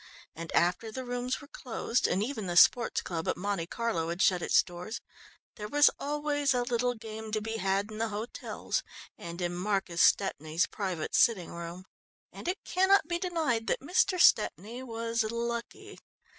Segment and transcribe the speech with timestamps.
[0.35, 4.19] And after the rooms were closed, and even the Sports Club at Monte Carlo had
[4.19, 4.99] shut its doors,
[5.57, 8.81] there was always a little game to be had in the hotels
[9.15, 11.85] and in Marcus Stepney's private sitting room.
[12.31, 14.19] And it cannot be denied that Mr.
[14.19, 15.99] Stepney was lucky.